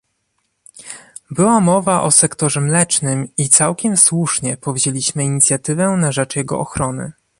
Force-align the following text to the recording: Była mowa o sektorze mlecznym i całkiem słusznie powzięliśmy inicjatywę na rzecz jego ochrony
Była 1.31 1.59
mowa 1.59 2.01
o 2.01 2.11
sektorze 2.11 2.61
mlecznym 2.61 3.27
i 3.37 3.49
całkiem 3.49 3.97
słusznie 3.97 4.57
powzięliśmy 4.57 5.23
inicjatywę 5.25 5.89
na 5.97 6.11
rzecz 6.11 6.35
jego 6.35 6.59
ochrony 6.59 7.11